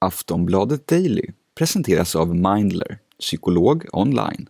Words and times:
Aftonbladet 0.00 0.86
Daily 0.86 1.24
presenteras 1.58 2.16
av 2.16 2.34
Mindler, 2.34 2.98
psykolog 3.20 3.86
online. 3.92 4.48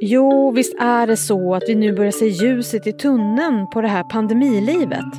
Jo, 0.00 0.50
visst 0.50 0.74
är 0.80 1.06
det 1.06 1.16
så 1.16 1.54
att 1.54 1.62
vi 1.68 1.74
nu 1.74 1.92
börjar 1.92 2.10
se 2.10 2.28
ljuset 2.28 2.86
i 2.86 2.92
tunneln 2.92 3.66
på 3.72 3.80
det 3.80 3.88
här 3.88 4.02
pandemilivet. 4.02 5.14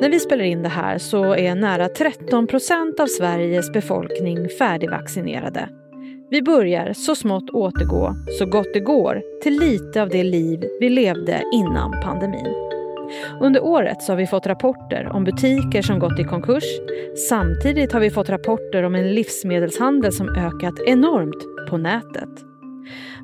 När 0.00 0.10
vi 0.10 0.20
spelar 0.20 0.44
in 0.44 0.62
det 0.62 0.68
här 0.68 0.98
så 0.98 1.34
är 1.34 1.54
nära 1.54 1.88
13 1.88 2.46
procent 2.46 3.00
av 3.00 3.06
Sveriges 3.06 3.72
befolkning 3.72 4.48
färdigvaccinerade. 4.58 5.68
Vi 6.30 6.42
börjar 6.42 6.92
så 6.92 7.14
smått 7.14 7.50
återgå, 7.50 8.14
så 8.38 8.46
gott 8.46 8.74
det 8.74 8.80
går, 8.80 9.22
till 9.42 9.58
lite 9.58 10.02
av 10.02 10.08
det 10.08 10.24
liv 10.24 10.64
vi 10.80 10.88
levde 10.88 11.42
innan 11.52 11.92
pandemin. 12.02 12.73
Under 13.40 13.64
året 13.64 14.02
så 14.02 14.12
har 14.12 14.16
vi 14.16 14.26
fått 14.26 14.46
rapporter 14.46 15.08
om 15.12 15.24
butiker 15.24 15.82
som 15.82 15.98
gått 15.98 16.18
i 16.18 16.24
konkurs. 16.24 16.64
Samtidigt 17.28 17.92
har 17.92 18.00
vi 18.00 18.10
fått 18.10 18.28
rapporter 18.28 18.82
om 18.82 18.94
en 18.94 19.14
livsmedelshandel 19.14 20.12
som 20.12 20.28
ökat 20.28 20.74
enormt 20.86 21.68
på 21.70 21.76
nätet. 21.76 22.30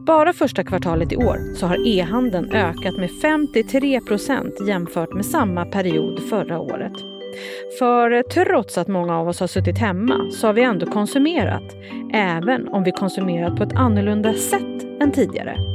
Bara 0.06 0.32
första 0.32 0.64
kvartalet 0.64 1.12
i 1.12 1.16
år 1.16 1.54
så 1.54 1.66
har 1.66 1.88
e-handeln 1.88 2.52
ökat 2.52 2.96
med 2.96 3.10
53 3.22 4.00
procent 4.00 4.54
jämfört 4.68 5.14
med 5.14 5.26
samma 5.26 5.64
period 5.64 6.20
förra 6.30 6.58
året. 6.58 6.92
För 7.78 8.22
trots 8.22 8.78
att 8.78 8.88
många 8.88 9.18
av 9.18 9.28
oss 9.28 9.40
har 9.40 9.46
suttit 9.46 9.78
hemma 9.78 10.30
så 10.30 10.46
har 10.46 10.54
vi 10.54 10.62
ändå 10.62 10.86
konsumerat, 10.86 11.76
även 12.12 12.68
om 12.68 12.84
vi 12.84 12.92
konsumerat 12.92 13.56
på 13.56 13.62
ett 13.62 13.76
annorlunda 13.76 14.34
sätt 14.34 15.00
än 15.00 15.12
tidigare. 15.12 15.69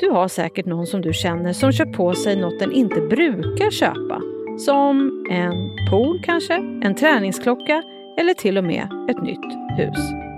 Du 0.00 0.10
har 0.10 0.28
säkert 0.28 0.66
någon 0.66 0.86
som 0.86 1.00
du 1.00 1.12
känner 1.12 1.52
som 1.52 1.72
kör 1.72 1.84
på 1.84 2.14
sig 2.14 2.36
något 2.36 2.58
den 2.58 2.72
inte 2.72 3.00
brukar 3.00 3.70
köpa. 3.70 4.22
Som 4.58 5.26
en 5.30 5.70
pool 5.90 6.22
kanske, 6.24 6.54
en 6.54 6.94
träningsklocka 6.94 7.82
eller 8.18 8.34
till 8.34 8.58
och 8.58 8.64
med 8.64 8.88
ett 9.10 9.22
nytt 9.22 9.78
hus. 9.78 10.30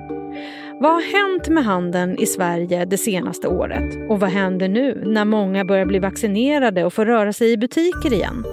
Vad 0.80 0.92
har 0.92 1.02
hänt 1.02 1.48
med 1.48 1.64
handeln 1.64 2.18
i 2.18 2.26
Sverige 2.26 2.84
det 2.84 2.98
senaste 2.98 3.48
året? 3.48 4.10
Och 4.10 4.20
vad 4.20 4.30
händer 4.30 4.68
nu 4.68 5.02
när 5.06 5.24
många 5.24 5.64
börjar 5.64 5.86
bli 5.86 5.98
vaccinerade 5.98 6.84
och 6.84 6.92
får 6.92 7.06
röra 7.06 7.32
sig 7.32 7.52
i 7.52 7.56
butiker 7.56 8.12
igen? 8.12 8.44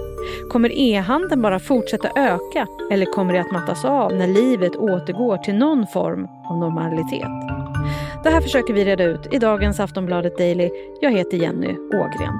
Kommer 0.50 0.72
e-handeln 0.72 1.42
bara 1.42 1.58
fortsätta 1.58 2.08
öka 2.08 2.66
eller 2.92 3.06
kommer 3.06 3.32
det 3.32 3.40
att 3.40 3.52
mattas 3.52 3.84
av 3.84 4.14
när 4.14 4.26
livet 4.26 4.76
återgår 4.76 5.36
till 5.36 5.54
någon 5.54 5.86
form 5.86 6.28
av 6.50 6.58
normalitet? 6.58 7.59
Det 8.22 8.30
här 8.30 8.40
försöker 8.40 8.74
vi 8.74 8.84
reda 8.84 9.04
ut 9.04 9.34
i 9.34 9.38
dagens 9.38 9.80
Aftonbladet 9.80 10.38
Daily. 10.38 10.70
Jag 11.00 11.12
heter 11.12 11.36
Jenny 11.36 11.76
Ågren. 11.76 12.34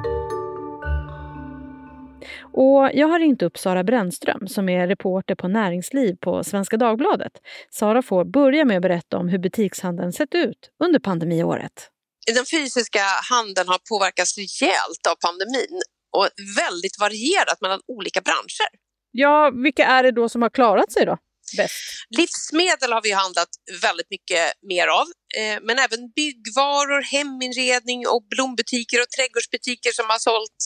Och 2.43 2.91
jag 2.95 3.09
har 3.09 3.19
ringt 3.19 3.43
upp 3.43 3.59
Sara 3.59 3.85
Brännström 3.85 4.49
som 4.49 4.69
är 4.69 4.87
reporter 4.87 5.35
på 5.35 5.49
näringsliv 5.49 6.17
på 6.21 6.45
Svenska 6.45 6.77
Dagbladet. 6.77 7.33
Sara 7.71 8.03
får 8.03 8.25
börja 8.25 8.65
med 8.65 8.77
att 8.77 8.83
berätta 8.83 9.19
om 9.19 9.29
hur 9.29 9.39
butikshandeln 9.39 10.13
sett 10.13 10.35
ut 10.35 10.71
under 10.85 10.99
pandemiåret. 10.99 11.91
Den 12.35 12.45
fysiska 12.45 13.03
handeln 13.31 13.69
har 13.69 13.79
påverkats 13.91 14.39
rejält 14.39 15.07
av 15.11 15.15
pandemin 15.27 15.81
och 16.17 16.29
väldigt 16.59 17.01
varierat 17.01 17.61
mellan 17.61 17.81
olika 17.87 18.21
branscher. 18.21 18.71
Ja, 19.11 19.51
vilka 19.65 19.87
är 19.87 20.03
det 20.03 20.13
då 20.13 20.29
som 20.29 20.43
har 20.43 20.51
klarat 20.51 20.93
sig 20.93 21.07
då? 21.07 21.17
Bäst? 21.57 21.75
Livsmedel 22.19 22.93
har 22.93 23.03
vi 23.03 23.11
handlat 23.11 23.49
väldigt 23.83 24.11
mycket 24.11 24.53
mer 24.63 24.87
av, 24.87 25.07
eh, 25.37 25.59
men 25.63 25.79
även 25.79 26.11
byggvaror, 26.17 27.03
heminredning 27.03 28.07
och 28.07 28.27
blombutiker 28.31 29.01
och 29.03 29.11
trädgårdsbutiker 29.11 29.93
som 29.93 30.07
har 30.09 30.19
sålt 30.19 30.59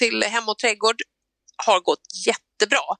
till 0.00 0.22
hem 0.22 0.48
och 0.48 0.58
trädgård 0.58 1.02
har 1.66 1.80
gått 1.80 2.06
jättebra. 2.26 2.96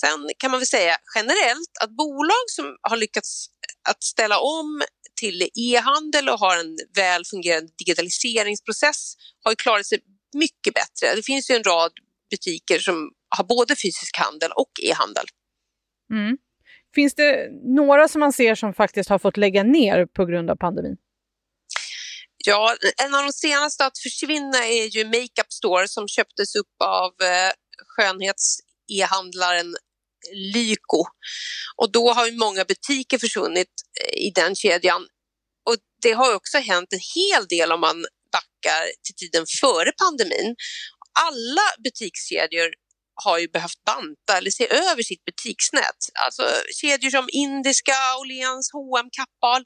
Sen 0.00 0.28
kan 0.38 0.50
man 0.50 0.60
väl 0.60 0.66
säga 0.66 0.96
generellt 1.14 1.74
att 1.80 1.90
bolag 1.90 2.44
som 2.46 2.76
har 2.82 2.96
lyckats 2.96 3.46
att 3.88 4.02
ställa 4.02 4.38
om 4.38 4.82
till 5.20 5.48
e-handel 5.54 6.28
och 6.28 6.38
har 6.38 6.56
en 6.56 6.78
väl 6.96 7.24
fungerande 7.24 7.72
digitaliseringsprocess 7.78 9.14
har 9.44 9.54
klarat 9.54 9.86
sig 9.86 9.98
mycket 10.34 10.74
bättre. 10.74 11.14
Det 11.14 11.22
finns 11.22 11.50
ju 11.50 11.54
en 11.54 11.64
rad 11.64 11.92
butiker 12.30 12.78
som 12.78 13.10
har 13.36 13.44
både 13.44 13.76
fysisk 13.76 14.16
handel 14.16 14.52
och 14.52 14.70
e-handel. 14.82 15.24
Mm. 16.12 16.38
Finns 16.94 17.14
det 17.14 17.48
några 17.76 18.08
som 18.08 18.20
man 18.20 18.32
ser 18.32 18.54
som 18.54 18.74
faktiskt 18.74 19.10
har 19.10 19.18
fått 19.18 19.36
lägga 19.36 19.62
ner 19.62 20.06
på 20.06 20.24
grund 20.24 20.50
av 20.50 20.56
pandemin? 20.56 20.96
Ja, 22.46 22.76
en 23.04 23.14
av 23.14 23.22
de 23.22 23.32
senaste 23.32 23.86
att 23.86 23.98
försvinna 23.98 24.58
är 24.58 24.96
ju 24.96 25.04
Makeup 25.04 25.52
Store 25.52 25.88
som 25.88 26.08
köptes 26.08 26.54
upp 26.54 26.74
av 26.84 27.10
eh, 27.22 27.52
skönhets-e-handlaren 27.86 29.76
Lyko. 30.54 31.04
Och 31.76 31.92
då 31.92 32.12
har 32.12 32.26
ju 32.26 32.36
många 32.36 32.64
butiker 32.64 33.18
försvunnit 33.18 33.68
eh, 34.02 34.18
i 34.26 34.32
den 34.34 34.54
kedjan. 34.54 35.02
Och 35.70 35.76
det 36.02 36.12
har 36.12 36.34
också 36.34 36.58
hänt 36.58 36.92
en 36.92 37.00
hel 37.14 37.46
del 37.46 37.72
om 37.72 37.80
man 37.80 38.06
backar 38.32 38.82
till 39.02 39.14
tiden 39.14 39.44
före 39.60 39.92
pandemin. 39.92 40.56
Alla 41.28 41.82
butikskedjor 41.84 42.70
har 43.24 43.38
ju 43.38 43.48
behövt 43.48 43.84
banta 43.86 44.38
eller 44.38 44.50
se 44.50 44.72
över 44.72 45.02
sitt 45.02 45.24
butiksnät. 45.24 46.00
Alltså 46.24 46.42
kedjor 46.80 47.10
som 47.10 47.28
Indiska, 47.32 47.96
Åhléns, 48.20 48.70
H&M, 48.72 49.08
Kappahl. 49.12 49.64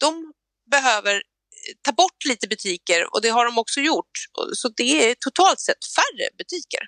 De 0.00 0.32
behöver 0.70 1.14
eh, 1.14 1.74
ta 1.82 1.92
bort 1.92 2.24
lite 2.28 2.48
butiker 2.48 3.14
och 3.14 3.22
det 3.22 3.28
har 3.28 3.44
de 3.44 3.58
också 3.58 3.80
gjort. 3.80 4.14
Så 4.52 4.68
det 4.68 5.10
är 5.10 5.14
totalt 5.14 5.60
sett 5.60 5.84
färre 5.96 6.28
butiker. 6.38 6.80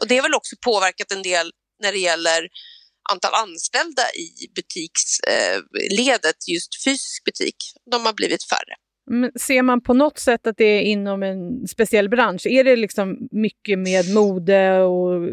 Och 0.00 0.06
det 0.08 0.16
har 0.16 0.22
väl 0.22 0.34
också 0.34 0.56
påverkat 0.64 1.12
en 1.12 1.22
del 1.22 1.50
när 1.82 1.92
det 1.92 1.98
gäller 1.98 2.48
antal 3.12 3.34
anställda 3.34 4.02
i 4.14 4.48
butiksledet, 4.54 6.36
eh, 6.48 6.54
just 6.54 6.84
fysisk 6.84 7.24
butik. 7.24 7.56
De 7.90 8.06
har 8.06 8.12
blivit 8.12 8.44
färre. 8.44 8.74
Men 9.10 9.30
ser 9.40 9.62
man 9.62 9.80
på 9.80 9.94
något 9.94 10.18
sätt 10.18 10.46
att 10.46 10.56
det 10.56 10.64
är 10.64 10.80
inom 10.82 11.22
en 11.22 11.68
speciell 11.68 12.08
bransch? 12.08 12.46
Är 12.46 12.64
det 12.64 12.76
liksom 12.76 13.28
mycket 13.30 13.78
med 13.78 14.14
mode 14.14 14.82
och 14.82 15.28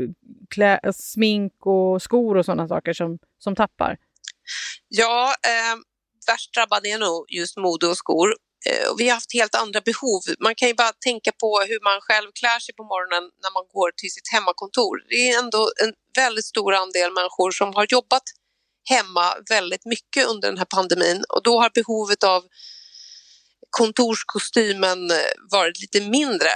klä, 0.50 0.80
smink 0.94 1.66
och 1.66 2.02
skor 2.02 2.38
och 2.38 2.46
sådana 2.46 2.68
saker 2.68 2.94
som, 2.94 3.20
som 3.40 3.56
tappar? 3.56 3.98
Ja, 4.88 5.36
eh, 5.48 5.76
värst 6.28 6.54
drabbad 6.54 6.86
är 6.86 7.00
nog 7.00 7.26
just 7.30 7.58
mode 7.58 7.88
och 7.88 7.98
skor. 7.98 8.36
Eh, 8.70 8.90
vi 8.98 9.08
har 9.08 9.14
haft 9.14 9.34
helt 9.34 9.56
andra 9.56 9.82
behov. 9.82 10.22
Man 10.40 10.56
kan 10.56 10.68
ju 10.68 10.74
bara 10.74 10.92
tänka 10.92 11.32
på 11.32 11.50
hur 11.70 11.80
man 11.84 12.02
själv 12.02 12.30
klär 12.40 12.60
sig 12.60 12.76
på 12.76 12.84
morgonen 12.84 13.24
när 13.44 13.52
man 13.58 13.66
går 13.74 13.92
till 13.98 14.12
sitt 14.12 14.30
hemmakontor. 14.34 14.94
Det 15.10 15.30
är 15.30 15.40
ändå 15.44 15.62
en 15.84 15.94
väldigt 16.16 16.46
stor 16.46 16.74
andel 16.74 17.12
människor 17.14 17.52
som 17.52 17.74
har 17.76 17.88
jobbat 17.90 18.24
hemma 18.90 19.26
väldigt 19.50 19.86
mycket 19.86 20.28
under 20.28 20.48
den 20.48 20.58
här 20.58 20.70
pandemin 20.76 21.24
och 21.30 21.44
då 21.44 21.60
har 21.62 21.70
behovet 21.80 22.24
av 22.24 22.44
kontorskostymen 23.80 25.12
eh, 25.12 25.18
varit 25.52 25.82
lite 25.82 26.02
mindre. 26.10 26.50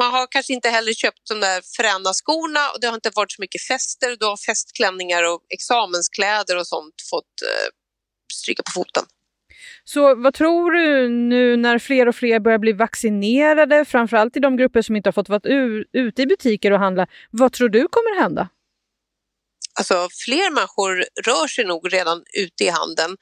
Man 0.00 0.10
har 0.10 0.26
kanske 0.30 0.52
inte 0.52 0.68
heller 0.68 0.92
köpt 0.92 1.28
de 1.28 1.40
där 1.40 1.62
fräna 1.76 2.12
skorna 2.12 2.70
och 2.70 2.80
det 2.80 2.86
har 2.86 2.94
inte 2.94 3.10
varit 3.14 3.32
så 3.32 3.42
mycket 3.42 3.62
fester. 3.62 4.16
Då 4.20 4.26
har 4.26 4.36
festklänningar 4.36 5.22
och 5.22 5.40
examenskläder 5.48 6.56
och 6.58 6.66
sånt 6.66 6.94
fått 7.10 7.34
eh, 7.42 7.68
stryka 8.34 8.62
på 8.62 8.72
foten. 8.74 9.04
Så 9.84 10.14
vad 10.14 10.34
tror 10.34 10.70
du 10.70 11.08
nu 11.08 11.56
när 11.56 11.78
fler 11.78 12.08
och 12.08 12.14
fler 12.14 12.40
börjar 12.40 12.58
bli 12.58 12.72
vaccinerade, 12.72 13.84
framförallt 13.84 14.36
i 14.36 14.40
de 14.40 14.56
grupper 14.56 14.82
som 14.82 14.96
inte 14.96 15.08
har 15.08 15.12
fått 15.12 15.28
vara 15.28 15.40
ute 15.92 16.22
i 16.22 16.26
butiker 16.26 16.70
och 16.70 16.78
handla, 16.78 17.06
vad 17.30 17.52
tror 17.52 17.68
du 17.68 17.88
kommer 17.88 18.20
hända? 18.22 18.48
Alltså 19.78 20.08
fler 20.24 20.50
människor 20.50 21.04
rör 21.26 21.46
sig 21.46 21.64
nog 21.64 21.92
redan 21.92 22.24
ute 22.38 22.64
i 22.64 22.68
handeln 22.68 23.16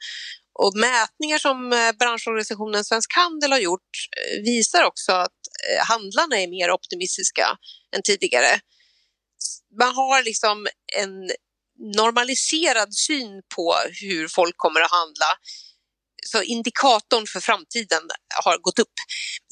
och 0.63 0.75
mätningar 0.75 1.37
som 1.37 1.73
eh, 1.73 1.91
branschorganisationen 1.99 2.85
Svensk 2.85 3.15
Handel 3.15 3.51
har 3.51 3.59
gjort 3.59 3.91
eh, 4.17 4.41
visar 4.43 4.83
också 4.83 5.11
att 5.11 5.39
eh, 5.69 5.85
handlarna 5.85 6.39
är 6.39 6.47
mer 6.47 6.71
optimistiska 6.71 7.47
än 7.95 8.01
tidigare. 8.03 8.59
Man 9.79 9.95
har 9.95 10.23
liksom 10.23 10.67
en 11.01 11.31
normaliserad 11.95 12.93
syn 12.93 13.41
på 13.55 13.75
hur 14.01 14.27
folk 14.27 14.55
kommer 14.57 14.81
att 14.81 14.91
handla. 14.91 15.25
Så 16.25 16.41
indikatorn 16.41 17.27
för 17.27 17.39
framtiden 17.39 18.03
har 18.43 18.57
gått 18.57 18.79
upp. 18.79 18.93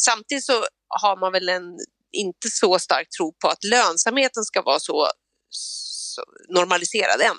Samtidigt 0.02 0.46
så 0.46 0.66
har 1.02 1.20
man 1.20 1.32
väl 1.32 1.50
en 1.50 1.78
inte 2.12 2.50
så 2.50 2.80
stark 2.80 3.10
tro 3.10 3.34
på 3.42 3.48
att 3.48 3.64
lönsamheten 3.64 4.44
ska 4.44 4.62
vara 4.62 4.80
så, 4.80 5.12
så 5.50 6.24
normaliserad 6.50 7.22
än. 7.22 7.38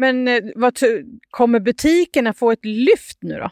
Men 0.00 0.28
eh, 0.28 0.42
vad, 0.54 0.78
kommer 1.30 1.60
butikerna 1.60 2.34
få 2.34 2.52
ett 2.52 2.64
lyft 2.64 3.18
nu 3.20 3.34
då? 3.34 3.50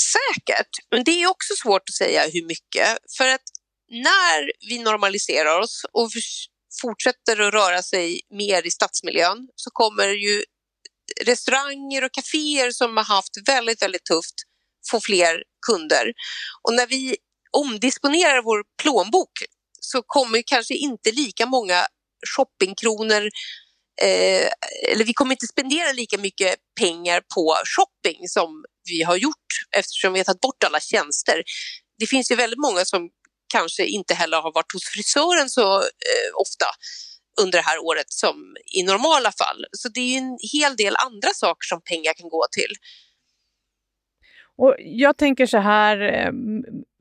Säkert, 0.00 0.70
men 0.90 1.04
det 1.04 1.22
är 1.22 1.30
också 1.30 1.54
svårt 1.62 1.82
att 1.88 1.94
säga 1.94 2.22
hur 2.32 2.46
mycket. 2.46 2.88
För 3.18 3.28
att 3.28 3.42
när 3.90 4.68
vi 4.68 4.78
normaliserar 4.78 5.60
oss 5.60 5.82
och 5.92 6.10
fortsätter 6.82 7.40
att 7.40 7.54
röra 7.54 7.82
sig 7.82 8.20
mer 8.30 8.66
i 8.66 8.70
stadsmiljön 8.70 9.48
så 9.54 9.70
kommer 9.70 10.08
ju 10.08 10.44
restauranger 11.24 12.04
och 12.04 12.12
kaféer 12.12 12.70
som 12.70 12.96
har 12.96 13.04
haft 13.04 13.48
väldigt, 13.48 13.82
väldigt 13.82 14.04
tufft 14.04 14.34
få 14.90 15.00
fler 15.00 15.42
kunder. 15.66 16.12
Och 16.62 16.74
när 16.74 16.86
vi 16.86 17.16
omdisponerar 17.50 18.42
vår 18.42 18.64
plånbok 18.82 19.32
så 19.80 20.02
kommer 20.06 20.42
kanske 20.46 20.74
inte 20.74 21.12
lika 21.12 21.46
många 21.46 21.86
shoppingkronor 22.36 23.28
eh, 24.02 24.48
eller 24.92 25.04
vi 25.04 25.14
kommer 25.14 25.32
inte 25.32 25.46
spendera 25.46 25.92
lika 25.92 26.18
mycket 26.18 26.56
pengar 26.80 27.22
på 27.34 27.56
shopping 27.76 28.28
som 28.28 28.64
vi 28.90 29.02
har 29.02 29.16
gjort 29.16 29.48
eftersom 29.76 30.12
vi 30.12 30.18
har 30.18 30.24
tagit 30.24 30.40
bort 30.40 30.64
alla 30.64 30.80
tjänster. 30.80 31.42
Det 31.98 32.06
finns 32.06 32.30
ju 32.30 32.34
väldigt 32.34 32.60
många 32.60 32.84
som 32.84 33.10
kanske 33.52 33.84
inte 33.86 34.14
heller 34.14 34.36
har 34.36 34.52
varit 34.52 34.72
hos 34.72 34.84
frisören 34.84 35.50
så 35.50 35.80
eh, 35.80 36.30
ofta 36.34 36.66
under 37.40 37.58
det 37.58 37.64
här 37.64 37.78
året 37.78 38.12
som 38.12 38.56
i 38.74 38.82
normala 38.82 39.32
fall. 39.32 39.64
Så 39.72 39.88
det 39.88 40.00
är 40.00 40.18
en 40.18 40.38
hel 40.52 40.76
del 40.76 40.96
andra 40.96 41.30
saker 41.34 41.66
som 41.68 41.80
pengar 41.82 42.14
kan 42.14 42.28
gå 42.28 42.46
till. 42.52 42.72
Och 44.56 44.74
jag 44.78 45.16
tänker 45.16 45.46
så 45.46 45.58
här, 45.58 46.00
eh, 46.00 46.32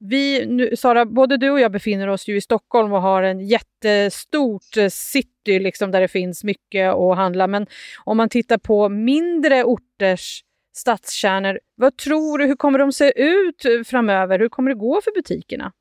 vi, 0.09 0.45
nu, 0.45 0.75
Sara, 0.75 1.05
både 1.05 1.37
du 1.37 1.49
och 1.49 1.59
jag 1.59 1.71
befinner 1.71 2.07
oss 2.07 2.27
ju 2.27 2.37
i 2.37 2.41
Stockholm 2.41 2.93
och 2.93 3.01
har 3.01 3.23
en 3.23 3.39
jättestort 3.39 4.77
eh, 4.77 4.89
city 4.89 5.59
liksom, 5.59 5.91
där 5.91 6.01
det 6.01 6.07
finns 6.07 6.43
mycket 6.43 6.93
att 6.93 7.15
handla. 7.15 7.47
Men 7.47 7.67
om 8.03 8.17
man 8.17 8.29
tittar 8.29 8.57
på 8.57 8.89
mindre 8.89 9.63
orters 9.63 10.43
stadskärnor, 10.77 11.59
vad 11.75 11.97
tror 11.97 12.37
du, 12.37 12.45
hur 12.45 12.55
kommer 12.55 12.79
de 12.79 12.91
se 12.93 13.13
ut 13.15 13.87
framöver? 13.87 14.39
Hur 14.39 14.49
kommer 14.49 14.69
det 14.69 14.79
gå 14.79 15.01
för 15.01 15.11
butikerna? 15.11 15.71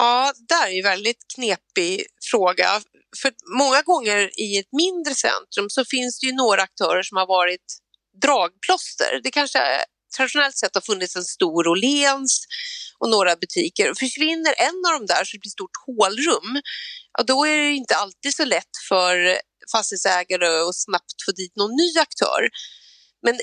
Ja, 0.00 0.32
det 0.48 0.54
är 0.54 0.70
ju 0.70 0.78
en 0.78 0.84
väldigt 0.84 1.24
knepig 1.34 2.06
fråga. 2.30 2.66
För 3.22 3.32
många 3.58 3.82
gånger 3.82 4.40
i 4.40 4.58
ett 4.58 4.72
mindre 4.72 5.14
centrum 5.14 5.66
så 5.68 5.84
finns 5.84 6.20
det 6.20 6.26
ju 6.26 6.32
några 6.32 6.62
aktörer 6.62 7.02
som 7.02 7.16
har 7.16 7.26
varit 7.26 7.66
dragplåster. 8.22 9.20
Det 9.22 9.30
kanske 9.30 9.58
traditionellt 10.16 10.56
sett 10.56 10.74
har 10.74 10.82
funnits 10.82 11.16
en 11.16 11.24
stor 11.24 11.68
Åhléns 11.68 12.46
och 12.98 13.10
några 13.10 13.36
butiker. 13.36 13.94
Försvinner 13.94 14.54
en 14.58 14.78
av 14.86 14.92
dem 14.98 15.06
där 15.06 15.24
så 15.24 15.36
det 15.36 15.40
blir 15.40 15.48
ett 15.48 15.52
stort 15.52 15.76
hålrum, 15.86 16.62
ja, 17.18 17.24
då 17.24 17.44
är 17.44 17.56
det 17.56 17.72
inte 17.72 17.96
alltid 17.96 18.34
så 18.34 18.44
lätt 18.44 18.74
för 18.88 19.40
fastighetsägare 19.72 20.46
att 20.46 20.76
snabbt 20.76 21.18
få 21.26 21.32
dit 21.32 21.56
någon 21.56 21.76
ny 21.76 21.98
aktör. 21.98 22.48
Men 23.22 23.40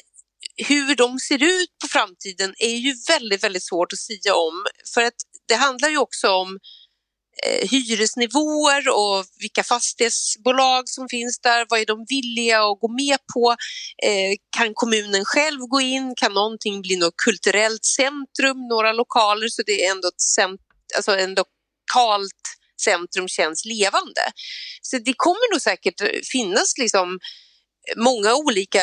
hur 0.67 0.95
de 0.95 1.19
ser 1.19 1.44
ut 1.44 1.69
på 1.81 1.88
framtiden 1.88 2.53
är 2.57 2.75
ju 2.75 2.95
väldigt, 3.07 3.44
väldigt 3.44 3.67
svårt 3.67 3.94
att 3.94 4.00
säga 4.00 4.35
om 4.35 4.65
för 4.94 5.03
att 5.03 5.19
det 5.47 5.56
handlar 5.56 5.89
ju 5.89 5.97
också 5.97 6.27
om 6.29 6.59
Eh, 7.44 7.70
hyresnivåer 7.70 8.90
och 8.90 9.26
vilka 9.40 9.64
fastighetsbolag 9.64 10.90
som 10.90 11.08
finns 11.10 11.40
där. 11.40 11.66
Vad 11.70 11.80
är 11.80 11.86
de 11.86 12.06
villiga 12.10 12.64
att 12.64 12.80
gå 12.80 12.88
med 12.88 13.18
på? 13.34 13.56
Eh, 14.04 14.36
kan 14.58 14.72
kommunen 14.74 15.26
själv 15.26 15.60
gå 15.60 15.82
in? 15.82 16.14
Kan 16.16 16.34
någonting 16.34 16.82
bli 16.82 16.96
något 16.96 17.18
kulturellt 17.26 17.86
centrum, 17.86 18.68
några 18.70 18.94
lokaler 18.94 19.48
så 19.48 19.62
det 19.66 19.86
är 19.86 19.92
ändå 19.92 20.08
ett 20.08 20.22
cent 20.22 20.62
alltså 20.96 21.18
en 21.18 21.36
lokalt 21.36 22.44
centrum 22.82 23.28
känns 23.28 23.66
levande. 23.66 24.22
Så 24.82 24.98
det 24.98 25.14
kommer 25.18 25.54
nog 25.54 25.62
säkert 25.62 26.02
eh, 26.02 26.08
finnas 26.32 26.78
liksom 26.78 27.20
eh, 27.90 28.04
många 28.04 28.36
olika 28.36 28.82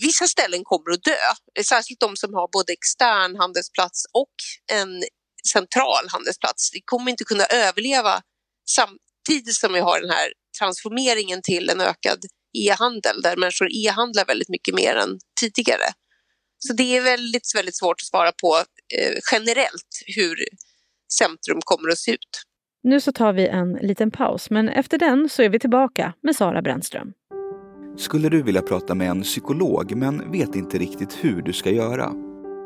Vissa 0.00 0.26
ställen 0.26 0.64
kommer 0.64 0.90
att 0.92 1.02
dö, 1.02 1.62
särskilt 1.64 2.00
de 2.00 2.16
som 2.16 2.34
har 2.34 2.48
både 2.52 2.72
extern 2.72 3.36
handelsplats 3.36 4.04
och 4.12 4.34
en 4.72 5.02
central 5.52 6.08
handelsplats. 6.12 6.70
Vi 6.74 6.80
kommer 6.84 7.10
inte 7.10 7.24
kunna 7.24 7.44
överleva 7.44 8.22
samtidigt 8.70 9.54
som 9.54 9.72
vi 9.72 9.80
har 9.80 10.00
den 10.00 10.10
här 10.10 10.32
transformeringen 10.58 11.42
till 11.42 11.70
en 11.70 11.80
ökad 11.80 12.18
e-handel 12.58 13.22
där 13.22 13.36
människor 13.36 13.68
e-handlar 13.72 14.24
väldigt 14.24 14.48
mycket 14.48 14.74
mer 14.74 14.94
än 14.94 15.18
tidigare. 15.40 15.88
Så 16.58 16.72
det 16.72 16.96
är 16.96 17.02
väldigt, 17.02 17.52
väldigt 17.54 17.76
svårt 17.76 18.00
att 18.00 18.06
svara 18.06 18.32
på 18.32 18.56
eh, 18.98 19.18
generellt 19.32 20.02
hur 20.16 20.36
centrum 21.18 21.60
kommer 21.64 21.88
att 21.88 21.98
se 21.98 22.12
ut. 22.12 22.42
Nu 22.82 23.00
så 23.00 23.12
tar 23.12 23.32
vi 23.32 23.46
en 23.46 23.72
liten 23.72 24.10
paus, 24.10 24.50
men 24.50 24.68
efter 24.68 24.98
den 24.98 25.28
så 25.28 25.42
är 25.42 25.48
vi 25.48 25.58
tillbaka 25.58 26.14
med 26.22 26.36
Sara 26.36 26.62
Brännström. 26.62 27.12
Skulle 27.98 28.28
du 28.28 28.42
vilja 28.42 28.62
prata 28.62 28.94
med 28.94 29.10
en 29.10 29.22
psykolog 29.22 29.96
men 29.96 30.32
vet 30.32 30.54
inte 30.54 30.78
riktigt 30.78 31.18
hur 31.20 31.42
du 31.42 31.52
ska 31.52 31.70
göra? 31.70 32.27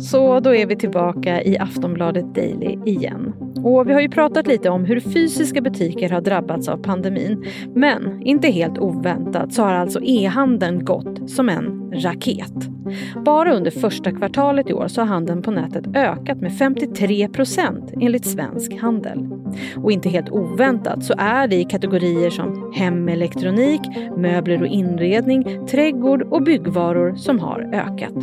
Så 0.00 0.40
då 0.40 0.54
är 0.54 0.66
vi 0.66 0.76
tillbaka 0.76 1.42
i 1.42 1.58
Aftonbladet 1.58 2.34
Daily 2.34 2.78
igen. 2.86 3.32
Och 3.64 3.88
vi 3.88 3.92
har 3.92 4.00
ju 4.00 4.08
pratat 4.08 4.46
lite 4.46 4.70
om 4.70 4.84
hur 4.84 5.00
fysiska 5.00 5.60
butiker 5.60 6.10
har 6.10 6.20
drabbats 6.20 6.68
av 6.68 6.76
pandemin. 6.76 7.44
Men 7.74 8.22
inte 8.22 8.48
helt 8.48 8.78
oväntat 8.78 9.52
så 9.52 9.62
har 9.62 9.74
alltså 9.74 10.00
e-handeln 10.02 10.84
gått 10.84 11.30
som 11.30 11.48
en 11.48 11.79
raket. 11.92 12.68
Bara 13.24 13.54
under 13.54 13.70
första 13.70 14.10
kvartalet 14.10 14.70
i 14.70 14.72
år 14.72 14.88
så 14.88 15.00
har 15.00 15.06
handeln 15.06 15.42
på 15.42 15.50
nätet 15.50 15.96
ökat 15.96 16.40
med 16.40 16.58
53 16.58 17.28
procent 17.28 17.92
enligt 18.00 18.24
Svensk 18.24 18.80
Handel. 18.80 19.28
Och 19.76 19.92
inte 19.92 20.08
helt 20.08 20.30
oväntat 20.30 21.04
så 21.04 21.14
är 21.18 21.48
det 21.48 21.56
i 21.56 21.64
kategorier 21.64 22.30
som 22.30 22.72
hemelektronik, 22.76 23.80
möbler 24.16 24.60
och 24.60 24.66
inredning, 24.66 25.66
trädgård 25.66 26.22
och 26.22 26.42
byggvaror 26.42 27.14
som 27.14 27.38
har 27.38 27.70
ökat. 27.72 28.14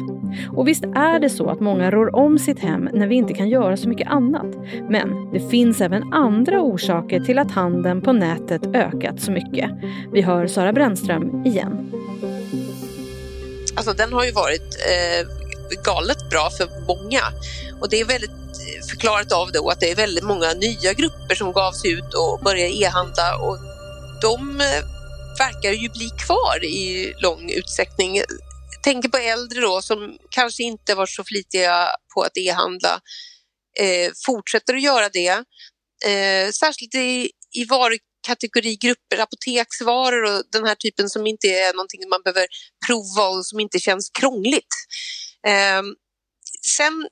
Och 0.50 0.68
visst 0.68 0.84
är 0.84 1.20
det 1.20 1.30
så 1.30 1.50
att 1.50 1.60
många 1.60 1.92
rår 1.92 2.16
om 2.16 2.40
sitt 2.40 2.60
hem 2.60 2.90
när 2.94 3.08
vi 3.08 3.16
inte 3.16 3.34
kan 3.34 3.50
göra 3.50 3.78
så 3.78 3.90
mycket 3.90 4.08
annat. 4.08 4.58
Men 4.90 5.32
det 5.34 5.40
finns 5.40 5.82
även 5.82 6.14
andra 6.14 6.62
orsaker 6.62 7.20
till 7.20 7.40
att 7.40 7.52
handeln 7.52 8.02
på 8.02 8.14
nätet 8.14 8.76
ökat 8.76 9.20
så 9.20 9.32
mycket. 9.32 9.72
Vi 10.14 10.22
hör 10.22 10.48
Sara 10.48 10.74
Brännström 10.74 11.46
igen. 11.46 11.92
Alltså 13.78 13.94
den 13.94 14.14
har 14.14 14.26
ju 14.26 14.32
varit 14.32 14.76
eh, 14.86 15.28
galet 15.84 16.30
bra 16.30 16.50
för 16.50 16.68
många 16.88 17.22
och 17.82 17.90
det 17.90 18.00
är 18.00 18.06
väldigt 18.06 18.32
förklarat 18.90 19.32
av 19.32 19.52
då 19.52 19.70
att 19.70 19.80
det 19.80 19.92
är 19.92 19.96
väldigt 19.96 20.24
många 20.24 20.54
nya 20.54 20.94
grupper 20.94 21.36
som 21.36 21.54
gav 21.54 21.72
sig 21.72 21.92
ut 21.92 22.14
och 22.14 22.40
började 22.44 22.76
e-handla 22.76 23.38
och 23.38 23.58
de 24.22 24.62
eh, 24.62 24.84
verkar 25.40 25.72
ju 25.72 25.90
bli 25.90 26.10
kvar 26.26 26.66
i 26.66 27.14
lång 27.22 27.52
utsträckning. 27.52 28.18
Jag 28.18 28.84
tänker 28.84 29.10
på 29.10 29.18
äldre 29.18 29.62
då 29.62 29.82
som 29.82 30.18
kanske 30.30 30.64
inte 30.64 30.96
var 30.96 31.06
så 31.06 31.24
flitiga 31.24 31.90
på 32.14 32.22
att 32.22 32.38
e-handla, 32.38 33.00
eh, 33.80 34.12
fortsätter 34.26 34.76
att 34.76 34.82
göra 34.82 35.10
det. 35.10 35.44
Eh, 36.06 36.52
särskilt 36.52 36.96
i, 36.96 37.32
i 37.52 37.66
varu, 37.66 37.98
kategorigrupper, 38.28 39.18
apoteksvaror 39.20 40.24
och 40.24 40.44
den 40.52 40.66
här 40.66 40.76
typen 40.76 41.10
som 41.10 41.28
inte 41.28 41.48
är 41.48 41.74
någonting 41.74 42.10
man 42.10 42.22
behöver 42.24 42.48
prova 42.88 43.28
och 43.28 43.46
som 43.46 43.60
inte 43.60 43.80
känns 43.80 44.10
krångligt. 44.10 44.74
Eh, 45.48 45.84
sen 46.78 47.08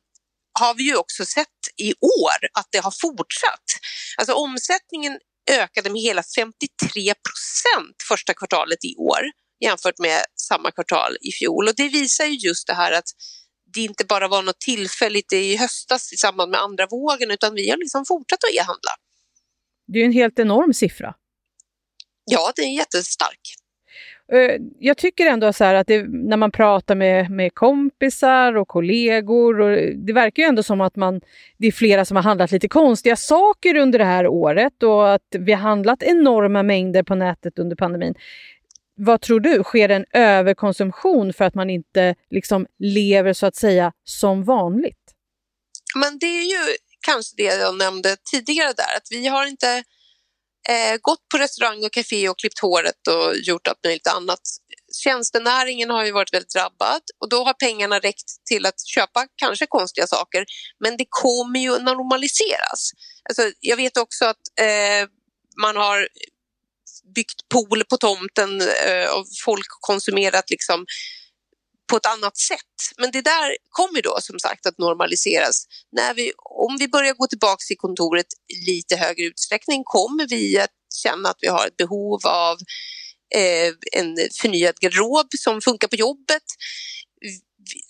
har 0.60 0.74
vi 0.74 0.84
ju 0.84 0.96
också 0.96 1.26
sett 1.26 1.62
i 1.78 1.94
år 1.94 2.40
att 2.60 2.68
det 2.72 2.78
har 2.78 2.94
fortsatt. 3.02 3.68
Alltså 4.18 4.34
omsättningen 4.34 5.20
ökade 5.52 5.90
med 5.90 6.02
hela 6.02 6.24
53 6.38 7.14
procent 7.28 7.96
första 8.10 8.34
kvartalet 8.34 8.86
i 8.86 8.96
år 8.96 9.22
jämfört 9.64 10.00
med 10.00 10.26
samma 10.50 10.72
kvartal 10.72 11.18
i 11.22 11.32
fjol 11.32 11.68
och 11.68 11.76
det 11.76 11.90
visar 11.90 12.26
ju 12.26 12.36
just 12.50 12.68
det 12.68 12.74
här 12.74 12.92
att 12.92 13.10
det 13.74 13.82
inte 13.82 14.06
bara 14.06 14.28
var 14.28 14.42
något 14.42 14.60
tillfälligt 14.60 15.34
i 15.34 15.56
höstas 15.56 16.14
i 16.14 16.18
samband 16.18 16.52
med 16.52 16.62
andra 16.62 16.88
vågen 16.88 17.32
utan 17.32 17.54
vi 17.56 17.70
har 17.70 17.78
liksom 17.78 18.06
fortsatt 18.06 18.44
att 18.44 18.56
e-handla. 18.56 18.92
Det 19.88 20.00
är 20.00 20.06
en 20.06 20.12
helt 20.12 20.40
enorm 20.40 20.74
siffra. 20.74 21.16
Ja, 22.26 22.52
det 22.56 22.62
är 22.62 22.78
jättestark. 22.78 23.40
Eh, 24.32 24.62
jag 24.80 24.98
tycker 24.98 25.26
ändå 25.26 25.54
så 25.54 25.64
att 25.64 25.88
det, 25.88 26.06
när 26.08 26.38
man 26.38 26.52
pratar 26.52 26.96
med, 26.96 27.32
med 27.32 27.54
kompisar 27.54 28.58
och 28.58 28.68
kollegor, 28.68 29.62
och 29.62 29.78
det 29.96 30.14
verkar 30.14 30.44
ju 30.44 30.50
ändå 30.50 30.64
som 30.64 30.82
att 30.82 30.96
man, 30.96 31.22
det 31.58 31.68
är 31.68 31.72
flera 31.72 32.06
som 32.06 32.16
har 32.16 32.24
handlat 32.24 32.52
lite 32.52 32.68
konstiga 32.68 33.16
saker 33.16 33.76
under 33.76 34.00
det 34.00 34.06
här 34.06 34.28
året 34.28 34.84
och 34.84 35.14
att 35.14 35.36
vi 35.40 35.52
har 35.52 35.60
handlat 35.60 36.04
enorma 36.04 36.64
mängder 36.64 37.04
på 37.04 37.16
nätet 37.16 37.60
under 37.60 37.76
pandemin. 37.76 38.16
Vad 38.98 39.22
tror 39.22 39.40
du, 39.40 39.64
sker 39.64 39.90
en 39.90 40.06
överkonsumtion 40.14 41.34
för 41.34 41.46
att 41.46 41.56
man 41.56 41.70
inte 41.70 42.16
liksom 42.30 42.68
lever 42.80 43.34
så 43.34 43.46
att 43.46 43.56
säga 43.56 43.92
som 44.04 44.44
vanligt? 44.44 45.06
Men 45.96 46.20
det 46.20 46.26
är 46.26 46.44
ju 46.44 46.76
kanske 47.06 47.34
det 47.38 47.44
jag 47.44 47.78
nämnde 47.78 48.18
tidigare 48.32 48.74
där, 48.74 48.98
att 48.98 49.08
vi 49.10 49.28
har 49.28 49.46
inte 49.46 49.84
eh, 50.70 50.98
gått 51.02 51.30
på 51.32 51.38
restaurang 51.38 51.84
och 51.86 51.94
café 51.94 52.30
och 52.30 52.40
klippt 52.40 52.60
håret 52.60 53.08
och 53.08 53.38
gjort 53.38 53.68
allt 53.68 53.84
möjligt 53.84 54.08
annat. 54.08 54.40
Tjänstenäringen 55.04 55.90
har 55.90 56.06
ju 56.06 56.12
varit 56.12 56.34
väldigt 56.34 56.54
drabbad 56.54 57.02
och 57.20 57.30
då 57.30 57.44
har 57.44 57.54
pengarna 57.54 58.00
räckt 58.00 58.46
till 58.46 58.66
att 58.66 58.88
köpa 58.88 59.28
kanske 59.36 59.66
konstiga 59.66 60.08
saker, 60.08 60.46
men 60.80 60.98
det 60.98 61.06
kommer 61.10 61.60
ju 61.60 61.80
normaliseras. 61.80 62.92
Alltså, 63.30 63.52
jag 63.60 63.78
vet 63.78 63.98
också 63.98 64.26
att 64.26 64.60
eh, 64.60 65.10
man 65.62 65.76
har 65.76 66.08
byggt 67.16 67.50
pool 67.54 67.84
på 67.90 67.98
tomten 67.98 68.62
eh, 68.62 69.10
och 69.18 69.26
folk 69.46 69.68
konsumerat 69.70 70.50
liksom 70.50 70.86
på 71.90 71.98
ett 71.98 72.06
annat 72.06 72.38
sätt. 72.38 72.76
Men 72.98 73.12
det 73.12 73.22
där 73.22 73.58
kommer 73.70 74.02
då 74.02 74.18
som 74.22 74.40
sagt 74.40 74.66
att 74.66 74.78
normaliseras. 74.78 75.66
När 75.92 76.14
vi, 76.14 76.32
om 76.38 76.78
vi 76.80 76.88
börjar 76.88 77.14
gå 77.14 77.28
tillbaka 77.28 77.62
till 77.68 77.78
kontoret 77.78 78.26
i 78.54 78.72
lite 78.72 78.96
högre 78.96 79.24
utsträckning 79.24 79.82
kommer 79.84 80.28
vi 80.28 80.60
att 80.60 80.72
känna 81.04 81.30
att 81.30 81.38
vi 81.42 81.48
har 81.48 81.68
ett 81.68 81.78
behov 81.78 82.20
av 82.28 82.58
eh, 83.36 83.74
en 83.92 84.18
förnyad 84.42 84.76
garderob 84.76 85.28
som 85.40 85.62
funkar 85.62 85.88
på 85.88 85.96
jobbet. 85.96 86.44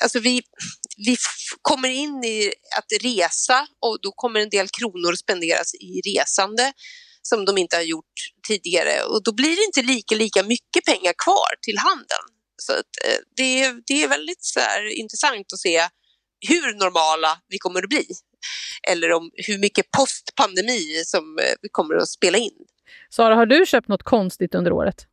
Alltså 0.04 0.20
vi, 0.20 0.42
vi 0.98 1.18
kommer 1.62 1.90
in 1.90 2.24
i 2.24 2.54
att 2.78 3.04
resa 3.04 3.68
och 3.82 3.98
då 4.02 4.12
kommer 4.12 4.40
en 4.40 4.50
del 4.50 4.68
kronor 4.70 5.16
spenderas 5.16 5.74
i 5.74 6.02
resande 6.02 6.74
som 7.22 7.46
de 7.46 7.58
inte 7.58 7.76
har 7.76 7.84
gjort 7.84 8.14
tidigare 8.48 9.04
och 9.04 9.24
då 9.24 9.34
blir 9.34 9.56
det 9.56 9.64
inte 9.66 9.82
lika, 9.94 10.16
lika 10.16 10.44
mycket 10.44 10.86
pengar 10.86 11.14
kvar 11.26 11.56
till 11.62 11.78
handeln. 11.78 12.28
Så 12.58 12.74
att, 12.74 12.92
eh, 13.06 13.20
det, 13.36 13.76
det 13.88 14.04
är 14.04 14.08
väldigt 14.08 14.44
så 14.44 14.60
här, 14.60 15.00
intressant 15.00 15.54
att 15.54 15.60
se 15.60 15.82
hur 16.48 16.80
normala 16.80 17.38
vi 17.48 17.58
kommer 17.58 17.84
att 17.84 17.90
bli. 17.90 18.06
Eller 18.88 19.12
om 19.12 19.32
hur 19.34 19.58
mycket 19.58 19.92
postpandemi 19.92 21.04
som 21.06 21.40
eh, 21.40 21.54
vi 21.62 21.70
kommer 21.72 21.96
att 21.96 22.10
spela 22.10 22.38
in. 22.38 22.66
Sara, 23.10 23.36
har 23.36 23.46
du 23.46 23.66
köpt 23.66 23.88
något 23.88 24.04
konstigt 24.04 24.56
under 24.56 24.72
året? 24.72 25.08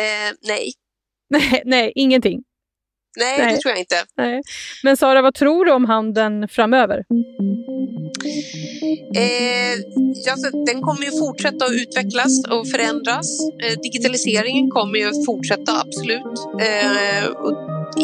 Eh, 0.00 0.36
nej. 0.42 0.72
nej. 1.30 1.62
Nej, 1.64 1.92
ingenting? 1.94 2.42
Nej, 3.16 3.38
nej, 3.38 3.54
det 3.54 3.60
tror 3.60 3.72
jag 3.72 3.78
inte. 3.78 4.04
Nej. 4.16 4.42
Men 4.82 4.96
Sara, 4.96 5.22
vad 5.22 5.34
tror 5.34 5.64
du 5.64 5.72
om 5.72 5.84
handeln 5.84 6.48
framöver? 6.48 7.04
Eh, 9.16 10.32
alltså, 10.32 10.50
den 10.50 10.82
kommer 10.82 11.04
ju 11.04 11.10
fortsätta 11.18 11.64
att 11.64 11.72
utvecklas 11.72 12.44
och 12.50 12.68
förändras. 12.68 13.40
Eh, 13.62 13.80
digitaliseringen 13.82 14.70
kommer 14.70 14.98
ju 14.98 15.08
att 15.08 15.26
fortsätta, 15.26 15.72
absolut. 15.80 16.38
Eh, 16.60 17.26
och 17.30 17.56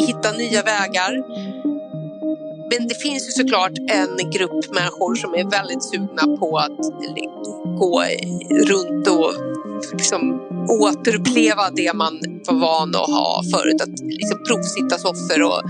hitta 0.07 0.31
nya 0.31 0.63
vägar. 0.63 1.23
Men 2.71 2.87
det 2.87 3.01
finns 3.01 3.27
ju 3.27 3.31
såklart 3.31 3.71
en 3.77 4.31
grupp 4.31 4.73
människor 4.73 5.15
som 5.15 5.33
är 5.33 5.51
väldigt 5.51 5.83
sugna 5.83 6.37
på 6.37 6.57
att 6.57 6.79
gå 7.79 8.03
runt 8.65 9.07
och 9.07 9.33
liksom 9.93 10.46
återuppleva 10.69 11.63
det 11.75 11.91
man 11.95 12.19
var 12.47 12.59
van 12.59 12.89
att 12.89 13.09
ha 13.19 13.41
förut. 13.53 13.81
Att 13.81 13.99
liksom 13.99 14.37
provsitta 14.47 14.97
soffor 14.97 15.43
och 15.43 15.61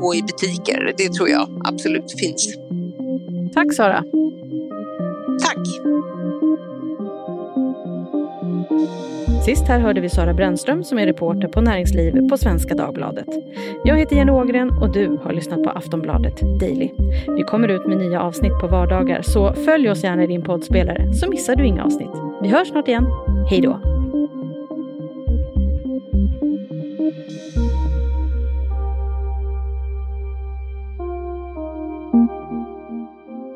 gå 0.00 0.14
i 0.14 0.22
butiker. 0.22 0.94
Det 0.96 1.12
tror 1.12 1.28
jag 1.28 1.48
absolut 1.64 2.12
finns. 2.20 2.54
Tack 3.54 3.74
Sara. 3.74 4.04
Tack. 5.42 5.66
Sist 9.44 9.68
här 9.68 9.80
hörde 9.80 10.00
vi 10.00 10.08
Sara 10.08 10.34
Brännström 10.34 10.84
som 10.84 10.98
är 10.98 11.06
reporter 11.06 11.48
på 11.48 11.60
Näringsliv 11.60 12.28
på 12.28 12.38
Svenska 12.38 12.74
Dagbladet. 12.74 13.26
Jag 13.84 13.98
heter 13.98 14.16
Jenny 14.16 14.32
Ågren 14.32 14.70
och 14.70 14.92
du 14.92 15.18
har 15.24 15.32
lyssnat 15.32 15.62
på 15.62 15.70
Aftonbladet 15.70 16.40
Daily. 16.60 16.90
Vi 17.36 17.42
kommer 17.42 17.68
ut 17.68 17.86
med 17.86 17.98
nya 17.98 18.20
avsnitt 18.20 18.52
på 18.60 18.66
vardagar 18.66 19.22
så 19.22 19.52
följ 19.52 19.90
oss 19.90 20.04
gärna 20.04 20.24
i 20.24 20.26
din 20.26 20.42
poddspelare 20.42 21.14
så 21.14 21.30
missar 21.30 21.56
du 21.56 21.66
inga 21.66 21.84
avsnitt. 21.84 22.10
Vi 22.42 22.48
hörs 22.48 22.68
snart 22.68 22.88
igen. 22.88 23.06
Hej 23.50 23.60
då! 23.60 23.99